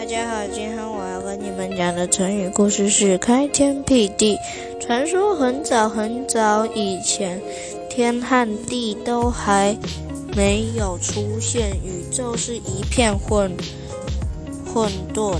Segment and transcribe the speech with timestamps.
[0.00, 4.38] 大家好，今天我要跟你们讲的成语故事是“开天辟地”。
[4.80, 7.38] 传说很早很早以前，
[7.90, 9.76] 天和地都还
[10.34, 13.52] 没有出现，宇宙是一片混
[14.72, 15.36] 混沌，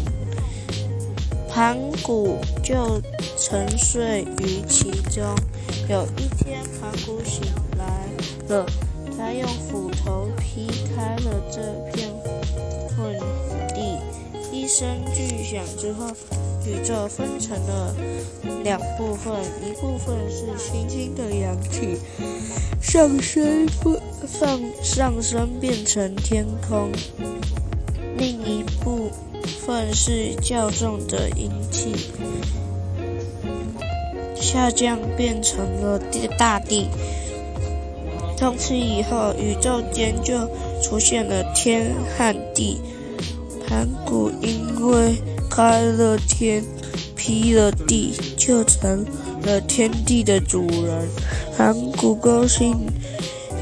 [1.48, 3.00] 盘古就
[3.38, 5.24] 沉睡于其中。
[5.88, 7.40] 有一天，盘古醒
[7.78, 8.66] 来了，
[9.16, 11.09] 他用斧头劈开
[14.80, 16.06] 声巨响之后，
[16.64, 17.94] 宇宙分成了
[18.64, 21.98] 两部分，一部分是轻轻的阳气
[22.80, 23.68] 上升，
[24.26, 26.88] 放上升变成天空；
[28.16, 29.10] 另一部
[29.66, 31.94] 分是较重的阴气
[34.34, 36.88] 下降变成了地大地。
[38.34, 40.48] 从此以后，宇宙间就
[40.82, 42.80] 出现了天和地。
[43.70, 46.60] 盘古因为开了天，
[47.14, 49.06] 劈了地，就成
[49.44, 51.08] 了天地的主人。
[51.56, 52.76] 盘古高兴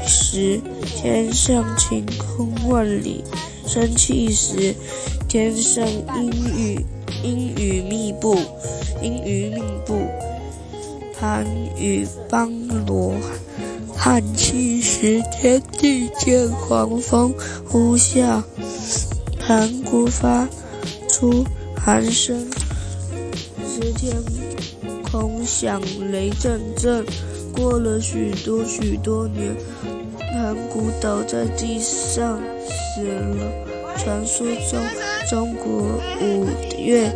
[0.07, 3.23] 时，天上晴空万里；
[3.67, 4.73] 生气时，
[5.27, 6.85] 天上阴雨
[7.23, 8.35] 阴雨密布。
[9.03, 9.95] 阴雨密布，
[11.19, 11.45] 盘
[11.77, 12.51] 古帮
[12.87, 13.13] 罗
[13.95, 17.31] 汉气时，天地间狂风
[17.67, 18.41] 呼啸。
[19.49, 20.47] 盘古发
[21.09, 21.43] 出
[21.75, 22.37] 喊声，
[23.65, 24.15] 时天
[25.01, 27.03] 空响雷阵阵。
[27.51, 29.55] 过了许多许多年，
[30.19, 33.51] 盘古倒在地上死了。
[33.97, 34.79] 传说中，
[35.27, 36.45] 中国五
[36.77, 37.11] 岳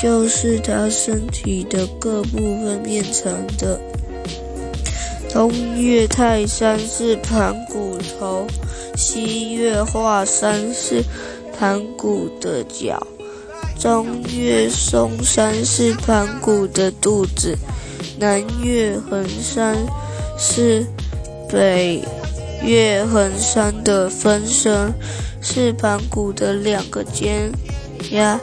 [0.00, 3.80] 就是他身体的各部分变成的。
[5.28, 8.46] 东岳泰山是盘古头，
[8.96, 11.02] 西岳华山是。
[11.58, 13.06] 盘古的脚，
[13.78, 17.56] 中岳嵩山是盘古的肚子，
[18.18, 19.76] 南岳衡山
[20.38, 20.86] 是
[21.50, 22.02] 北
[22.62, 24.92] 岳衡山的分身，
[25.40, 27.50] 是盘古的两个肩
[28.10, 28.38] 胛。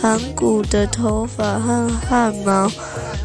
[0.00, 2.70] 盘古的头发和汗毛，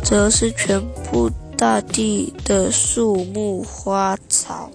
[0.04, 0.82] 则是全
[1.12, 4.72] 部大地的树木花草。